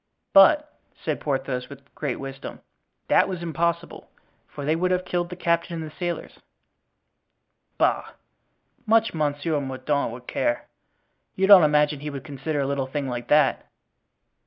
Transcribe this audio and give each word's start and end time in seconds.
"But," 0.33 0.79
said 1.03 1.19
Porthos, 1.19 1.69
with 1.69 1.93
great 1.93 2.19
wisdom, 2.19 2.61
"that 3.07 3.29
was 3.29 3.43
impossible, 3.43 4.09
for 4.47 4.65
they 4.65 4.75
would 4.75 4.89
have 4.89 5.05
killed 5.05 5.29
the 5.29 5.35
captain 5.35 5.75
and 5.75 5.83
the 5.91 5.95
sailors." 5.95 6.39
"Bah! 7.77 8.13
much 8.87 9.13
Monsieur 9.13 9.59
Mordaunt 9.59 10.11
would 10.11 10.25
care. 10.25 10.65
You 11.35 11.45
don't 11.45 11.61
imagine 11.61 11.99
he 11.99 12.09
would 12.09 12.23
consider 12.23 12.61
a 12.61 12.65
little 12.65 12.87
thing 12.87 13.07
like 13.09 13.27
that?" 13.27 13.67